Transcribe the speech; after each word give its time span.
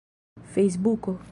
fejsbuko 0.53 1.19